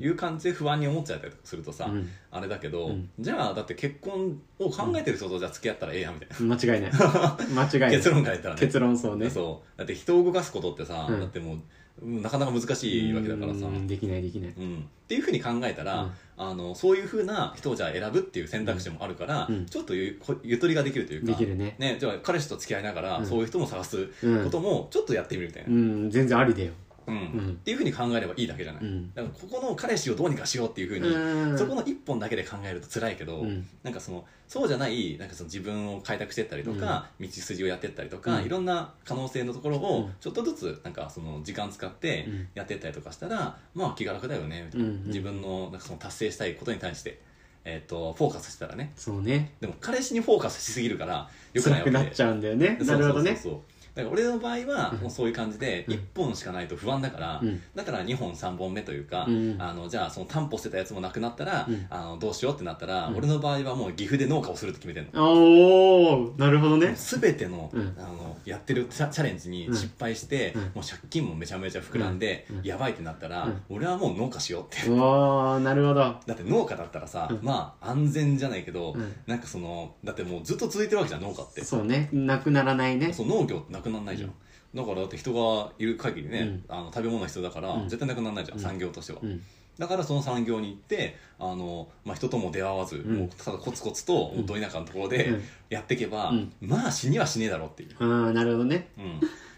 [0.00, 2.08] いう感じで不安に思っちゃったりとかするとさ、うん。
[2.30, 3.10] あれだけど、うん。
[3.20, 6.90] じゃあだって結婚を考えてる人とじゃあ付き合ったらええやんみたいな、間違いない。
[6.90, 7.90] 間違いない。
[7.94, 8.60] 結論から言ったらね。
[8.60, 9.30] 結論そうね。
[9.30, 9.78] そう。
[9.78, 11.20] だって人を動かすことってさ、うん。
[11.20, 11.62] だってもううん
[12.02, 14.52] なかなか難しいわけだからさ、うんできないできない。
[14.56, 16.10] うん、っていうふうに考えたら、うん。
[16.36, 19.66] あのそういうふうな人をじゃあ選ぶっていう選択肢もあるから、うん。
[19.66, 21.76] ちょっとゆこゆとりができるというかできるね。
[22.00, 23.26] じゃあ彼氏と付き合いながら、うん。
[23.26, 26.72] そういう人も探すうんこともちょっとやってみるみたいな、うん全然ありだよ
[27.06, 27.16] うん。
[27.16, 27.50] ん。
[27.50, 29.14] っていうふうに考えればいいだけじゃない、うん。
[29.14, 31.58] だからここの彼氏をどうにかしようっていうふうに、うん。
[31.58, 33.66] そこの一本だけで考えると辛いけど、うん。
[33.82, 38.44] なんかそのそうじゃないなんかその自分を開拓していったりとか、道筋をやっていったりとか、うん。
[38.44, 40.14] いろんな可能性のところうをん。
[40.20, 42.48] ちょっとずつなんかその時間使ってうん。
[42.54, 45.06] やっていったりとかしたら、まあ気が楽だよねみたいな、うんうん。
[45.06, 47.20] 自分のなんかその達成したいことに対して、
[47.64, 48.92] えー、とフォーカスしたらね。
[48.94, 49.54] そうね。
[49.60, 51.96] でも彼氏にフォーカスしすぎるからよくないわけで。
[51.96, 52.76] 辛くなっちゃうんだよね。
[52.78, 53.34] そうなるほどね。
[53.34, 53.60] そうそう
[53.94, 54.98] だから俺の場合はうん。
[55.02, 55.94] もうそういう感じでうん。
[55.94, 57.60] 1本しかないと不安だから、うん。
[57.74, 59.56] だから2本3本目というか、うん。
[59.58, 61.86] あのじゃあその担保してたやつもなくなったら、うん。
[61.90, 63.16] あのどうしようってなったら、うん。
[63.16, 65.32] 俺の場合はもう岐阜で農家をするって決めてんの。
[65.32, 66.94] おおなるほどね。
[66.96, 67.94] 全ての,、うん。
[67.98, 70.60] あのやってるチャチャレンジに失敗して、うん。
[70.62, 72.62] もう借金もめちゃめちゃ膨らんで、うん。
[72.64, 73.62] やばいってなったら、うん。
[73.68, 74.90] 俺はもう農家しようって。
[74.90, 76.00] おおなるほど。
[76.00, 77.38] だって農家だったらさ、うん。
[77.42, 79.14] まあ安全じゃないけど、うん。
[79.28, 81.64] なんかそのだってもうずっと続いてるわけじゃん農家って。
[81.64, 82.08] そうね。
[82.12, 83.12] なくならないね。
[83.12, 84.34] そう農業ってなくならないじゃん、
[84.74, 86.64] だからだって人がいる限りね、うん。
[86.68, 87.88] あの食べ物が必要だから、うん。
[87.88, 88.64] 絶対なくならないじゃん、うん。
[88.64, 89.42] 産業としては、うん。
[89.78, 93.18] だからその産業に行ってあの、まあ、人とも出会わず、ん。
[93.18, 94.46] もうただコツコツとうん。
[94.46, 95.42] ど田舎のところでうん。
[95.68, 96.52] やっていけば、うん。
[96.60, 98.88] まあ死にはしねえだろうっていう、ああなるほどね。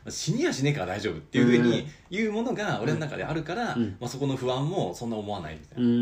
[0.05, 3.97] うん、死にはしねえから大丈夫っていうふうに言うものが俺の中であるから、うん。
[4.01, 5.85] まあ、そこの不安もそんな思わないみたいな。
[5.85, 5.93] うー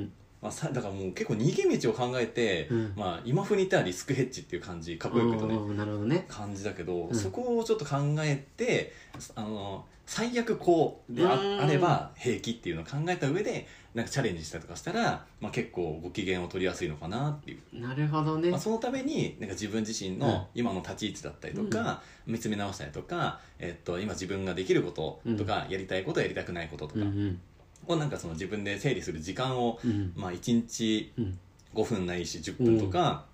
[0.00, 0.12] ん
[0.44, 2.92] まあ、さ だからもう結構逃げ道を考えて、うん。
[2.94, 6.26] まあ、今風に言ったらリスクヘッジっていう感じかっこよく言うとねおーなるほどね。
[6.28, 7.14] 感じだけど、うん。
[7.14, 8.92] そこをちょっと考えて
[9.34, 11.60] あの最悪こうであうん。
[11.62, 18.50] あれば平気っていうのを考えた上でなんかチャレンジしたりとかしたら、まあ、結構ご機嫌を取りやすいのかなっていう、なるほどね。
[18.50, 20.18] まあ、そのためになんか自分自身うん。
[20.18, 27.00] の今の立ち位置だったりとか、見つめ直したりとか、えっと、今自分ができることとか、やりたいことやりたくないこととか。
[27.00, 27.40] うんうん
[27.86, 30.12] をなんかその自分で整理する時間をうん。
[30.16, 31.38] まあ、1日うん。
[31.74, 33.24] 5分ないし10分とか、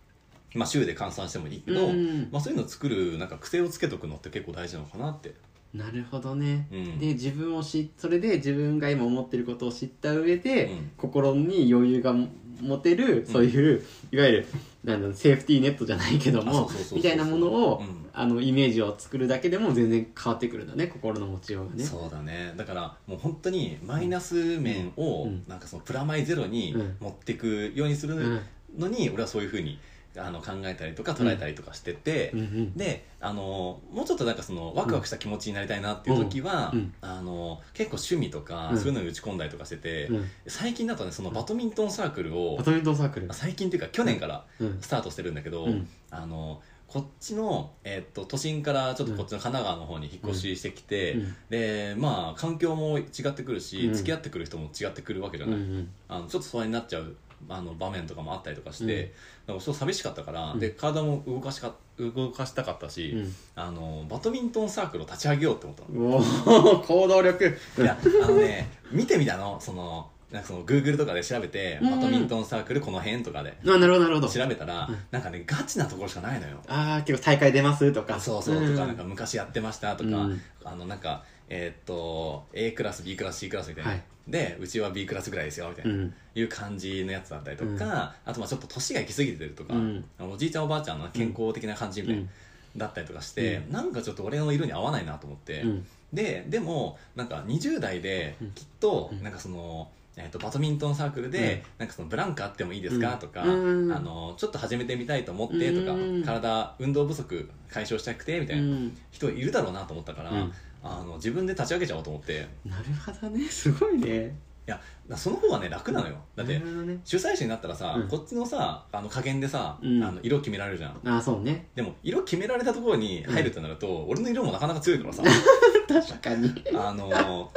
[0.54, 2.28] まあ、週で換算してもいいけど、うん。
[2.32, 5.34] まあ、そういうのを作るなんか癖をつけとくのって結構大事なのかなって、
[5.74, 6.66] なるほどね。
[6.72, 6.98] うん。
[6.98, 10.90] で自分を知それで自分が今思ってることを知った上で、うん。
[10.96, 12.14] 心に余裕が
[12.60, 14.46] 持てるそういう、いわゆる
[14.84, 18.00] なんだろうセーフティーネットじゃないけどもみたいなものを、うん。
[18.12, 21.84] あのイメージを作るだけでも全然変わってくるんだね心の持ちようがね。
[21.84, 22.52] そうだね。
[22.56, 25.44] だからもう本当にマイナス面をうん。
[25.46, 26.96] なんかそのプラマイゼロにうん。
[27.00, 28.40] 持っていくようにするうん。
[28.78, 29.78] のに俺はそういうふうに
[30.16, 36.94] あの考えたりとか捉えたりとかしてて、うんうんであのもうちょっとなんかそのワクワクした気持ちになりたいなっていう時は、うんうん。
[37.02, 38.78] あの結構趣味とか、うん。
[38.78, 40.24] そういうのに打ち込んだりとかしてて、うん。
[40.46, 43.28] 最近だとねそのバドミントンサークルをバドミントンサークル。
[43.32, 44.78] 最近っていうか去年からうん。
[44.80, 45.88] スタートしてるんだけど、うん。
[46.10, 51.34] あのこっちの、えーっと都心からちょっとこっちの神奈川の方に引っ越ししてきて、うん。
[51.50, 53.94] でまあ環境も違ってくるし、うん。
[53.94, 55.90] 付き合ってくる人も違ってくるわけじゃない、うんうん。
[56.08, 57.16] あのちょっと疎遠になっちゃう
[57.48, 59.12] あの場面とかもあったりとかして、
[59.46, 60.60] なんかそう寂しかったから、うん。
[60.60, 63.34] で体も動かしか動かしたかったし、うん。
[63.56, 67.56] あのバドミントンサークルを立ち上げようって思ったの、 行動力。
[67.78, 69.58] いやあのね見てみたの？
[69.60, 74.28] そのなんかその Google とかで調べて、うんバドミントンサークルこの辺とかであなるほどなるほど。
[74.28, 76.58] 調べたら、うんなんかねガチなところしかないのよ。
[76.68, 78.20] ああ結構大会出ますとか。
[78.20, 78.74] そうそうとか,、ん。
[78.76, 80.40] なんか昔やってましたとか、うん。
[80.64, 84.02] あのなんかえーっと A クラス B クラス C クラスみたいな、はい。
[84.28, 86.14] でうちは B クラスぐらいですよみたいうな、ん。
[86.36, 87.80] いう感じのやつだったりとか、うん。
[87.80, 90.04] あとまあちょっと年が行き過ぎてるとか、うん。
[90.20, 92.28] おじいちゃんおばあちゃんの健康的な感じみたいな、うん。
[92.76, 95.86] だったりとかして、うなんかちょっと俺の色に合わないなと思って、うん。
[96.12, 98.50] ででもなんか20代でうん。
[98.52, 99.22] きっとうん。
[99.22, 103.18] なんかその、えー、とバドミントンサークルで、なんかそのブランクあってもいいですか、うん。
[103.18, 106.22] とか、うんあのちょっと始めてみたいと思ってとか、うん。
[106.22, 108.96] 体運動不足解消したくてみたいなうん。
[109.10, 112.46] 人いるだろうなと思ったから、うんあの自分で立ち上げちゃおうと思って。
[112.64, 113.44] いなるほどね。
[113.44, 114.34] すごいね。
[114.70, 114.80] や
[115.16, 116.16] その方がね楽なのよ。
[116.36, 117.00] だってなるほどね。
[117.04, 118.08] 主催者になったらさ、うん。
[118.08, 120.02] こっちのさあの加減でさ、うん。
[120.02, 121.00] あの色決められるじゃん。
[121.04, 121.66] ああそうね。
[121.74, 125.22] でも色決められたところに入るってなると、俺の色もなかなか強いからさ。
[125.88, 126.54] 確かに。
[126.74, 127.50] あの合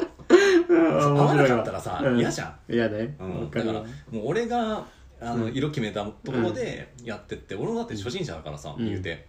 [0.69, 3.73] 合わなかったらさ嫌、じゃん、嫌だようん、わかるわ。
[3.73, 4.86] だからもう俺が
[5.21, 5.53] あのうん。
[5.53, 8.86] 色決めたところでやってって、俺もだって初心者だからさ、うん。
[8.86, 9.27] 言うて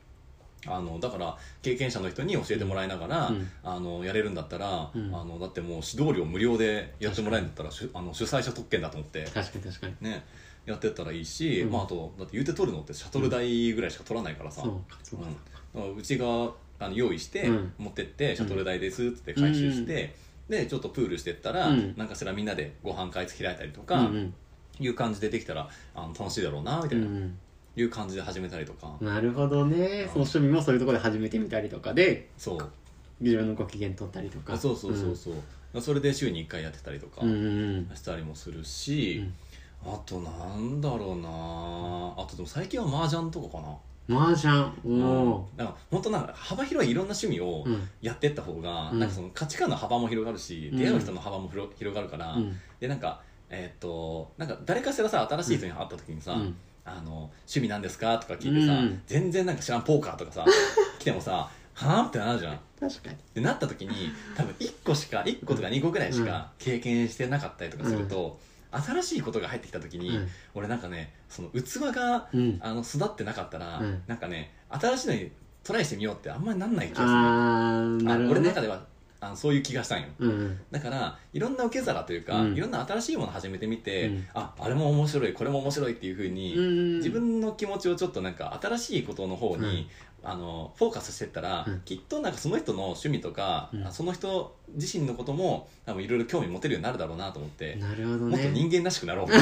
[0.67, 3.49] あのだから経験者の人に教えてもらいながら、うん。
[3.63, 5.15] あのやれるんだったら、うん。
[5.15, 9.95] あのだってもう指導料無料でやってもらえるんだったらあの主催者特権だと思って、確かに確かに。
[10.01, 10.25] ね、
[10.67, 11.73] やってったらいいし、うん。
[11.73, 14.63] まあ、あとだって言うて取るのってシャトル代ぐらいしか取らないからさ、
[15.03, 15.97] そうん。
[15.97, 16.27] うちが
[16.79, 17.73] あの用意して、うん。
[17.79, 20.15] 持ってってシャトル代ですって回収して、
[20.49, 21.95] でちょっとプールしてったら、うん。
[21.97, 24.33] なんかしらみんなでご飯会開いたりとうか、ん。
[24.81, 27.39] いう感じでできたらあの楽しいだろうなみたいな、うん
[27.77, 30.03] いう感じで始めたりとか、なるほどね。
[30.07, 32.71] その趣味もそういうところで始めてみたりとかでそう。
[33.21, 34.57] 自分のご機嫌取ったりとか。
[34.57, 35.33] そうそうそうそ
[35.73, 37.97] う、それで週に1回やってたりとかうんうんうん。
[37.97, 39.25] したりもするし、
[39.85, 42.23] あとなんだろうな。
[42.23, 43.77] あとでも最近は麻雀とかか
[44.09, 44.27] な。
[44.27, 44.53] 麻雀。
[44.87, 44.91] お
[45.33, 47.89] おだから本当なんか幅広いいろんな趣味をうん。
[48.01, 48.99] やってった方が、うん。
[49.01, 50.79] なんかその価値観の幅も広がるし、うん。
[50.79, 52.57] 出会う人の幅も広広がるから、うん。
[52.79, 58.19] でなんかえーっとなんか誰かしらさ新しい人に会った時にさ、うんあの趣味なんですか？
[58.19, 59.03] とか聞いてさ、うん。
[59.07, 60.45] 全然なんか知らんポーカーとかさ
[60.99, 62.61] 来てもさはあってなるじゃん。
[62.79, 63.17] 確かに。
[63.35, 68.39] でなった時に多分1個しか1個とか2個ぐらいしか経験してなかったりとかすると、
[68.71, 70.29] 新しいことが入ってきた時に、うん。
[70.55, 72.59] 俺なんかねその器がうん。
[72.61, 74.03] あの育ってなかったら、うん。
[74.07, 75.33] なんかね新しいのに
[75.65, 78.41] トライしてみようってあんまりなんない気がするあーなるほどね。
[78.41, 78.85] 俺の中では
[79.25, 80.09] あのそういう気がしたんよ。
[80.19, 80.61] うんうん。
[80.71, 82.57] だからいろんな受け皿というか、うん。
[82.57, 84.27] いろんな新しいもの始めてみて、うん。
[84.35, 89.89] ああれも面白いこれも面白いっていうふうに、うん自分の気持ちをちょっとなんか新しいことの方に、
[90.23, 91.81] あのフォーカスしてったら、うん。
[91.81, 99.27] きっとなんかその人の趣味とか、その人自身のことも多分いろいろ興味持てるようになるだろうなと思って、なるほどもっとね人間らしくなろう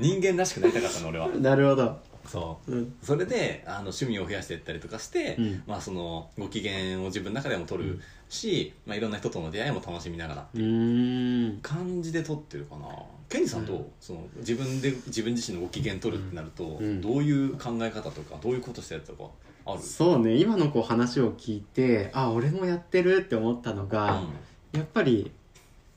[0.00, 0.36] 人間。
[0.36, 1.28] らしくなりたかったの俺は。
[1.28, 2.00] なるほど。
[2.26, 2.72] そう。
[2.72, 2.94] うん。
[3.02, 5.62] それであの趣味を増やしていったりとかして、うん。
[5.66, 10.46] まあ、そのご機嫌を自分の中でも取るし、まあ、いろんな人との出会いも楽しみながら。
[10.54, 11.60] うーん。
[11.60, 12.86] 感じで撮ってるかな。
[13.28, 13.86] ケンジさんと、うん。
[14.00, 17.00] その自分で自分自身のご機嫌取るってなると、うん。
[17.00, 19.30] どういう考え方とかどういうことしてやつとか
[19.66, 19.80] ある？
[19.80, 20.36] そうね。
[20.36, 24.22] 今のこう話を聞いてあ俺もやってるって思ったのが、
[24.72, 25.30] やっぱり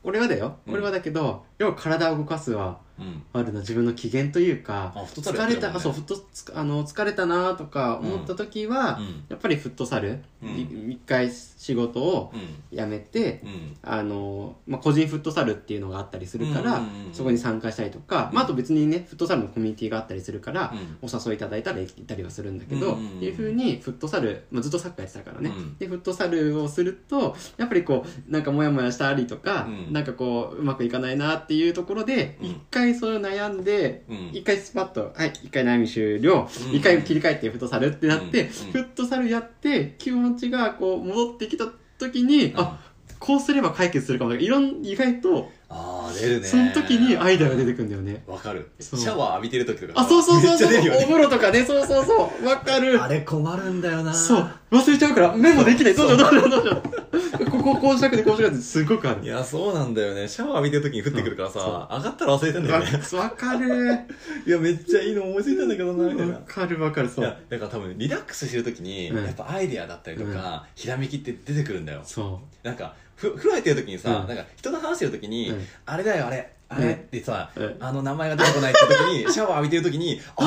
[0.04, 0.74] 俺はだよ、うん。
[0.76, 3.60] 俺はだけど要は体を動かすはうん、うん、あるな。
[3.60, 9.26] 自分の機嫌というかあフットサル疲れた、あそうフッあの疲れたなとか思った時は、うん。
[9.30, 12.78] やっぱりフットサル、うんい一回仕事をうん。
[12.78, 13.78] 辞めて、うん。
[13.82, 16.82] あのまあ、個人フットサルっていうのがあったりするから、
[17.13, 18.36] そこに参加したりとか、うん。
[18.36, 21.10] まあ、あと別にねフットサルのコミュニティがあったりするから、うん。
[21.10, 25.78] お誘いいただいたら行ったりはするんだけど、っていうふうにフットサル、まあ、ずっとサッカーやってたからね、うん。
[25.78, 29.93] でフットサルをするとやっぱりこうなんかモヤモヤしたりとか、うん。
[29.93, 32.47] なんかこううまくいかないなっていうところでうん。
[32.50, 34.30] 一、回それを悩んでうん。
[34.34, 36.76] 一、回スパッとはい一回悩み終了うん。
[36.76, 38.47] 一、回切り替えてフットサルってなって、うん。
[38.50, 41.66] フットサルやって気持ちがこう戻ってきた
[41.98, 42.80] 時に、あ
[43.20, 44.34] こうすれば解決するかも。
[44.34, 46.47] いろん意外とあー出るね。
[46.47, 48.23] その時にアイデアが出てくるんだよね。
[48.25, 48.71] わかる。
[48.80, 48.99] シそう。
[48.99, 52.45] ャワー浴びてる時とかあそうそうそうそう、めっちゃ出るよねお風呂とかねそうそうそう。
[52.45, 53.01] わかる。
[53.01, 54.13] あれ困るんだよな。
[54.13, 54.49] そう。
[54.71, 55.93] 忘れちゃうからメモできない。
[55.93, 56.08] どう。
[56.08, 57.08] しようどうしようどうしよう
[57.51, 59.23] こここうしたくてこうしたくてすごくある。
[59.23, 60.27] いやそうなんだよね。
[60.27, 61.60] シャワー浴びてる時に降ってくるからさ
[61.91, 63.01] 上がったら忘れてんだよね。
[63.13, 63.67] わわかる。
[64.47, 66.10] いやめっちゃいいの思いついたんだけどな。
[66.10, 67.25] みたいなわかるわかるそう。
[67.25, 69.25] いやだから多分リラックスしてる時に、うん。
[69.25, 72.01] やっぱアイデアだったりとか、ひらめきって出てくるんだよ。
[72.03, 74.27] そなんかふ風呂入ってる時にさ、うん。
[74.27, 76.54] なんか人と話してる時に、うんあれだよあれ。
[76.70, 76.91] あれ、うん。
[76.93, 77.78] ってさ、うん。
[77.80, 80.43] あの名前が出てこないって時に シャワー浴びてる時にあ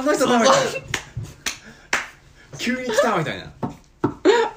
[0.00, 0.70] あの人だみたいな。
[2.58, 3.44] 急に来たみたいな。
[3.44, 3.50] う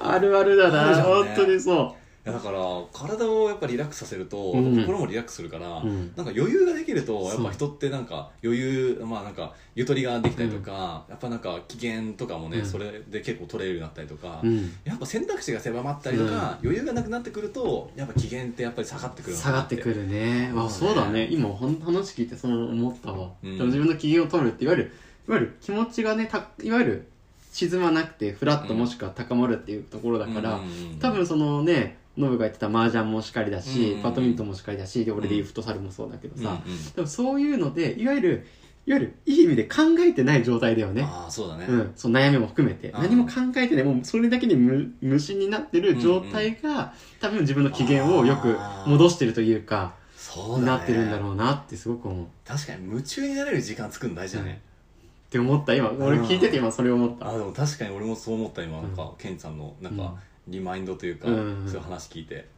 [0.00, 1.14] あるあるだな、あるじゃんね。
[1.14, 1.96] 本当にそ
[2.32, 2.58] だから
[2.92, 4.76] 体をやっぱリラックスさせると、うん。
[4.80, 6.12] 心もリラックスするから、うん。
[6.16, 12.66] なんか余裕ができるとやっぱ人ってなんか余裕まあなんかゆとりができたりとか、やっぱなんか機嫌とかもね、うん。
[12.66, 20.52] それで結構取れるようになったりとか、う、うん、やっぱ選択肢が狭まったりとか、余裕がなくなってくるとやっぱ機嫌ってやっぱり下がってくる下がってくるね。
[20.54, 20.94] あそうね。
[20.94, 21.28] そうだね。
[21.30, 24.92] 今ほん話聞いてそう思ったわ、自分の機嫌を取るっていわゆる
[25.28, 27.08] いわゆる気持ちがねたいわゆる
[27.52, 28.80] 沈まなくてフラットうん。
[28.80, 30.98] もしくは高まるっていうところだから、うんうんうん。
[30.98, 34.02] 多分そのねノブが言ってた麻雀もしかりだし、うん。
[34.02, 36.60] バドミントンもしかりだしで俺で言うフットサルもそうだけどさ、
[36.96, 38.46] うんそういうのでいわゆる
[38.86, 41.02] いわゆるいい意味で考えてない状態だよね。
[41.02, 42.92] ああそうだね、うん、その悩みも含めて。
[42.92, 43.84] 何も考えてない。
[43.84, 50.66] もうそれだけに無無心になってる状態が、多分自分の機嫌をよく戻してるというかそうだね。
[50.66, 52.24] なってるんだろうなってすごく思う。
[52.24, 54.62] っ確かに夢中になれる時間作るの大事だね、
[55.30, 55.90] て思った今。
[55.90, 57.28] 俺聞いてて今それ思った。
[57.28, 58.80] あでも確かに俺もそう思った今。
[58.80, 59.16] なんか、うん。
[59.18, 60.10] ケンさんのなんかうん
[60.48, 61.64] リマインドというか、うん。
[61.66, 62.48] そういう話聞いて。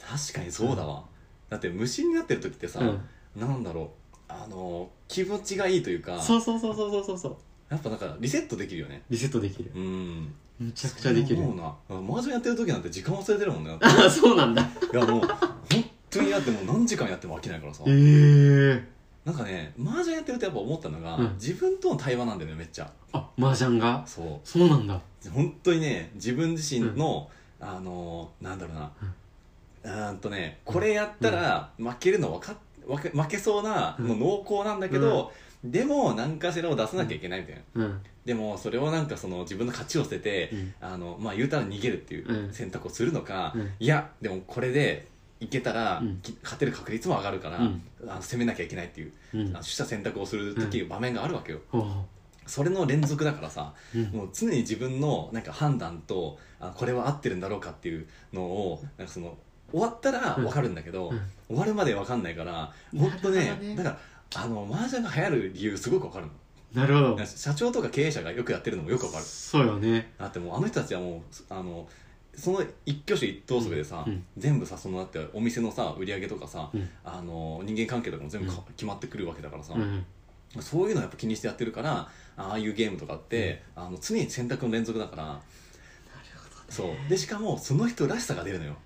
[0.00, 1.04] 確かにそうだわ、
[1.48, 3.00] だって無心になってる時ってさ、うん。
[3.40, 3.86] なんだろう。
[4.28, 7.36] あの気持ちがいいというかそうそうそうそうそうそう。
[7.70, 9.02] やっぱなんかリセットできるよね。
[9.08, 9.70] リセットできる。
[9.74, 10.34] うん。
[10.58, 11.36] めちゃくちゃできる。
[11.36, 12.12] そう思うな。
[12.12, 13.78] 麻雀やってる時なんて時間忘れてるもんね。
[13.82, 14.62] あそうなんだ。
[14.62, 17.84] いやもう本当にやってもう何時間やっても飽きないからさ。
[17.86, 18.95] ええ
[19.26, 21.34] なんかね麻雀やってるとやっぱ思ったのが、うん。
[21.34, 22.90] 自分との対話なんだよねめっちゃ。
[23.12, 24.04] あ麻雀が？
[24.06, 24.94] そそうなんだ。
[24.94, 27.28] う本当にね自分自身の、
[27.60, 28.92] あのなんだろうな、
[29.82, 35.32] うーんとねこれやったら負けるの分かっ負け負けそうなの濃厚なんだけど、
[35.64, 38.00] でも何かしらを出さなきゃいけないみたいな、うん。
[38.24, 40.74] でもそれをなんかその自分の勝ちを捨てて、うん。
[40.80, 42.52] あのまあ言うたら逃げるっていううん。
[42.52, 43.72] 選択をするのか、うん。
[43.80, 45.08] いやでもこれで
[45.40, 46.20] いけたら、うん。
[46.22, 47.82] き勝てる確率も上がるから、うん。
[48.08, 49.40] あの攻めなきゃいけないっていう、うん。
[49.40, 51.60] あの取捨選択をする時、場面があるわけよ。
[52.46, 54.02] それの連続だからさ、うん。
[54.12, 59.36] もう常に自分のなんか判断とあこれは合ってるんだろうかっていうのをなんかその
[59.70, 61.20] 終わったら分かるんだけど、うん。
[61.48, 63.76] 終わるまで分かんないから本当ねなるほどね。
[63.76, 63.98] だから
[64.42, 66.32] あの麻雀が流行る理由すごく分かるの。
[66.74, 67.24] なるほど。
[67.24, 69.24] 社長とか経営者がよくやってるのもよく分かる。
[69.24, 70.12] そうよね。
[70.18, 71.88] だってもうあの人たちはもうあの
[72.36, 74.24] その一挙手一投足でさ、うん。
[74.36, 76.88] 全部さそのだってお店のさ売り上げとかさ、うん。
[77.04, 78.72] あの人間関係とかも全部かうん。
[78.74, 80.04] 決まってくるわけだからさ、うん。
[80.60, 85.40] そういうのやっぱ気にしてやってるからああいうゲームとかって、あの常に選択の連続だから
[86.68, 87.08] そう。
[87.08, 88.76] でしかもその人らしさが出るのよ。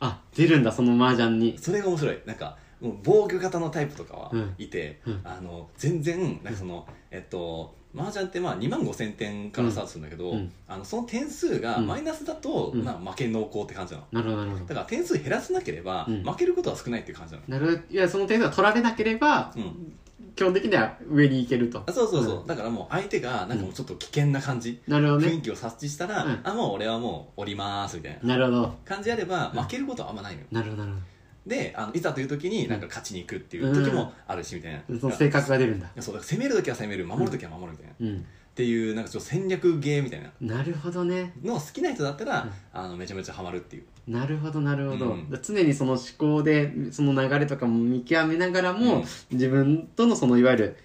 [0.00, 1.58] あ出るんだその麻雀に。
[1.58, 2.18] それが面白い。
[2.26, 4.54] なんかもう防御型のタイプとかはうん。
[4.58, 5.20] いて、うん。
[5.24, 10.38] あの全然なんかその、えっと麻雀ってまあ2万5千点からスタートするんだけど、うん。
[10.38, 12.82] うんあのその点数がマイナスだと、うん。
[12.84, 14.06] まあ、負け濃厚って感じなの。
[14.12, 14.64] なるほどなるほど。
[14.66, 16.22] だから点数減らさなければ、うん。
[16.24, 17.44] 負けることは少ないっていう感じなの。
[17.48, 17.94] なるほど。
[17.94, 19.96] いやその点数が取られなければ、うん。
[20.36, 21.82] 基本的には上に行けると。
[21.86, 25.28] あそうそうそう、うだからもう相手がなんかもうちょっと危険な感じ、なるほどね。
[25.28, 26.40] 雰囲気を察知したら、うん。
[26.42, 28.74] あもう俺はもう降りますみたいななるほど。
[28.84, 29.62] 感じであればうん。
[29.62, 31.00] 負けることはあんまないのよ、なるほどなるほ
[31.46, 35.88] であのいざという時になんか勝ちに行くっていう時もあるしみたいな、どその性格が出るんだ。
[36.00, 37.06] そうだから攻める時は攻める。
[37.06, 38.26] 守る時は守るみたいな、っうん。
[38.54, 40.30] ていうなんかちょっと戦略ゲーみたいな。
[40.40, 41.34] なるほどね。
[41.42, 42.50] の好きな人だったら、うん。
[42.72, 43.84] あのめちゃめちゃハマるっていう。
[44.08, 45.38] なるほどなるほど、うん。
[45.42, 49.04] 常にその思考でその流れとかも見極めながらも、うん。
[49.30, 50.76] 自分とのそのいわゆる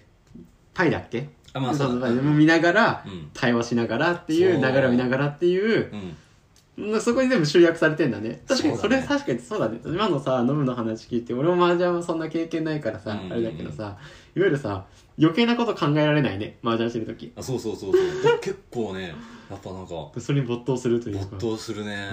[0.74, 1.28] パイだっけ？
[1.52, 2.20] あまあそうだね。
[2.20, 3.30] 見ながら、うん。
[3.32, 4.60] 対話しながらっていう。
[4.60, 6.16] 流れを見ながらっていううん
[7.00, 8.42] そこに全部集約されてんだね。
[8.46, 9.80] 確かにそれ確かにそうだね。
[9.84, 13.32] 今のさノブの話聞いて俺も麻雀はそんな経験ないからさ、うん。
[13.32, 13.96] あれだけどさ
[14.36, 14.86] いわゆるさ
[15.18, 16.58] 余計なこと考えられないね。
[16.62, 17.32] 麻雀してる時。
[17.36, 18.38] あそうそうそうそう。
[18.40, 19.14] 結構ね
[19.50, 21.26] やっぱなんかそれに没頭するというか。
[21.32, 22.08] 没頭するね、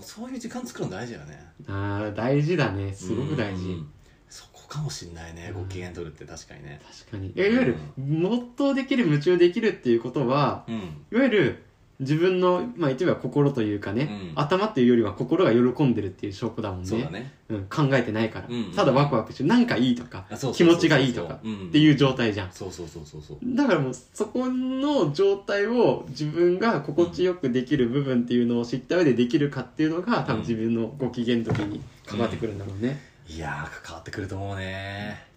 [0.00, 1.46] そういう時間作るの大事だよね。
[1.68, 2.92] ああ大事だね。
[2.92, 3.88] すごく大事、うん
[4.28, 5.64] そこかもしんないね、うん。
[5.64, 6.80] ご機嫌取るって確かにね。
[7.04, 7.34] 確かに。
[7.36, 10.74] いわゆる没頭できる夢中できるっていうことはうん。
[11.12, 11.64] いわゆる
[12.02, 14.42] 自分の、まあ、一部は心というかね、うん。
[14.42, 16.86] 頭っていうよりは心が喜んでるっていう証拠だもんね。
[16.86, 17.32] そうだね。
[17.48, 20.68] うん、考えてないから、うんただワクワクしてなんかいいとかあそうそうそうそう。
[20.68, 21.68] 気持ちがいいとかうん。
[21.68, 22.52] っていう状態じゃん。
[22.52, 23.38] そうそうそうそうそう。
[23.44, 35.18] だからもうそこの状態を自分が心地よくできる部分っていうのを知った上でできるかっていうのが多分自分のご機嫌の時に関わってくるんだろうね、いやー関わってくると思うね。
[35.18, 35.31] 確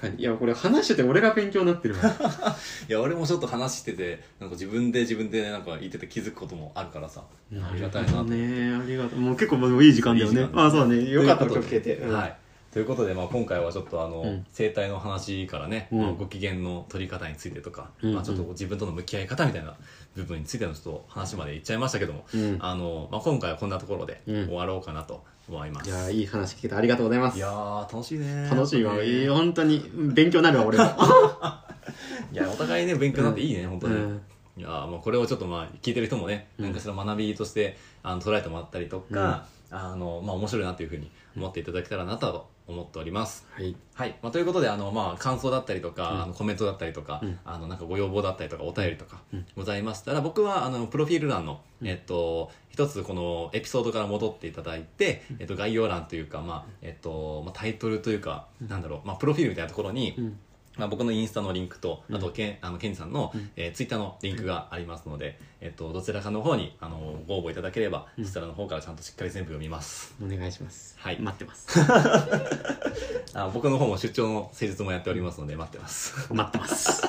[0.00, 0.20] かに。
[0.20, 2.02] いやこれ話してて俺が勉強になってるわ。
[2.88, 7.24] いや俺もちょっと話しててなんか自分で自分でなんか言ってて気づくこともあるからさ。
[7.52, 8.24] ありがたいなと。
[8.24, 8.74] ね。
[8.74, 10.40] ありがとうもう結構もういい時間だよね。
[10.42, 12.14] いい時間あそうだねよかったらと聞けて、うん。
[12.14, 12.36] はい。
[12.76, 14.46] ということで、まあ、今回はちょっとあの、うん。
[14.52, 16.02] 生態の話からね、うん。
[16.02, 18.14] まあご機嫌の取り方についてとか、うん。
[18.14, 19.74] まあ、ちょっと自分との向き合い方みたいな
[20.14, 22.58] 部分についてのちょっと話までいっちゃいましたけども、うん。
[22.60, 24.46] あのまあ、今回はこんなところでうん。
[24.48, 27.36] 終わろうかなと思います、いやーいい話聞けてありがとうございます。
[27.36, 28.48] いやー楽しいね。
[28.50, 31.64] 楽しいわ、本当にいい本当に勉強になるわ俺は
[32.32, 34.22] いやお互いね勉強になっていいね、本当に、うん
[34.58, 36.64] いやーもうこれをちょっとまあ聞いてる人もね、うん。
[36.64, 43.46] 何かしら学びとしてあの捉えてもらったりとか、あのまあ、面白いなというふうに思っていただけたらなと思っております。
[43.52, 43.76] はい。
[43.94, 46.22] はい、まあ、ということであの、まあ、感想だったりとか、うん。
[46.22, 47.38] あのコメントだったりとか、うん。
[47.44, 49.46] あのなんかご要望だったりとかお便りとかうん。
[49.56, 60.38] ございましたら、僕はあのプロフィール欄の、えっと、一つこのエピソードから戻っていただいて、えっと、概要欄というか、まあえっとまあ、タイトルというか、なんだろう、まあ、プロフィールみたいなところに、うん。
[60.76, 63.50] まあ、僕のインスタのリンクと、あと、うんけん、あの、ケンジさんの、うん。
[63.56, 70.14] えーツイッターのリンクがありますので、えっと、どちらかの方に、あの、ご応募いただければ、うんそちらの方からちゃんとしっかり全部読みます。
[70.24, 71.80] お願いしますはい待ってます
[73.34, 76.32] あ僕の方も出張の施術もやっておりますので、待ってます。
[76.32, 77.02] 待ってます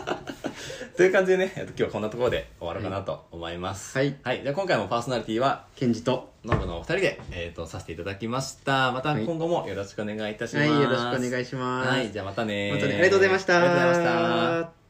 [0.98, 3.96] という感じでね、えっと、今日はこんなところで終わろうかなと思います。
[3.96, 4.42] はいはい。
[4.42, 8.92] じゃあ今回もパーソナリティは、ケンジとノブのお二人で、えっ、と、させていただきました。
[8.92, 10.70] またはい今後もよろしくお願いいたします。
[10.70, 12.12] はいよろしくお願いしますはい。
[12.12, 14.87] じゃあまたねまたねありがとうございましたありがとうございました。